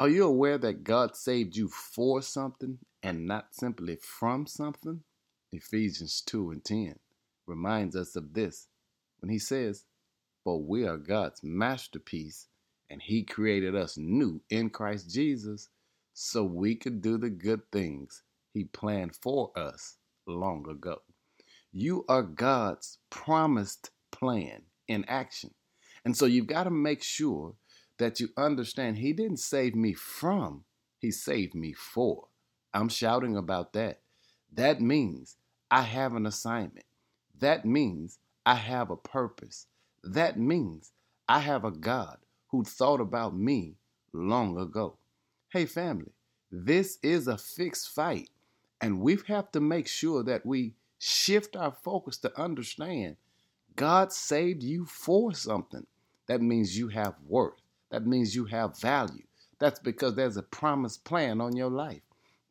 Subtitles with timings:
[0.00, 5.02] Are you aware that God saved you for something and not simply from something?
[5.52, 6.98] Ephesians 2 and 10
[7.46, 8.68] reminds us of this
[9.18, 9.84] when he says,
[10.42, 12.46] For we are God's masterpiece,
[12.88, 15.68] and he created us new in Christ Jesus
[16.14, 18.22] so we could do the good things
[18.54, 21.02] he planned for us long ago.
[21.72, 25.50] You are God's promised plan in action.
[26.06, 27.52] And so you've got to make sure
[28.00, 30.64] that you understand He didn't save me from,
[30.98, 32.26] He saved me for.
[32.74, 34.00] I'm shouting about that.
[34.52, 35.36] That means
[35.70, 36.86] I have an assignment.
[37.38, 39.66] That means I have a purpose.
[40.02, 40.92] That means
[41.28, 43.76] I have a God who thought about me
[44.12, 44.98] long ago.
[45.50, 46.12] Hey, family,
[46.50, 48.30] this is a fixed fight,
[48.80, 53.16] and we have to make sure that we shift our focus to understand
[53.76, 55.86] God saved you for something.
[56.26, 57.62] That means you have worth.
[57.90, 59.24] That means you have value.
[59.58, 62.02] That's because there's a promised plan on your life.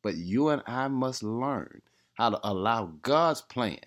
[0.01, 1.81] But you and I must learn
[2.13, 3.79] how to allow God's plan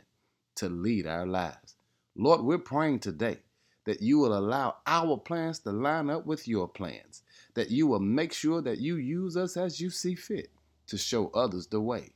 [0.56, 1.76] to lead our lives.
[2.16, 3.38] Lord, we're praying today
[3.84, 7.22] that you will allow our plans to line up with your plans,
[7.54, 10.50] that you will make sure that you use us as you see fit
[10.86, 12.10] to show others the way.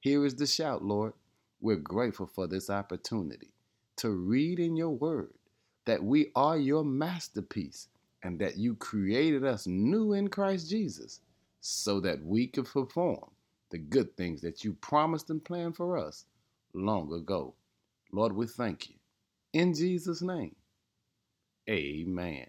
[0.00, 1.12] Here is the shout, Lord.
[1.60, 3.50] We're grateful for this opportunity
[3.96, 5.32] to read in your word
[5.86, 7.88] that we are your masterpiece
[8.24, 11.20] and that you created us new in Christ Jesus
[11.60, 13.30] so that we could perform
[13.70, 16.26] the good things that you promised and planned for us
[16.74, 17.54] long ago.
[18.12, 18.96] Lord, we thank you.
[19.52, 20.56] In Jesus' name,
[21.70, 22.46] amen.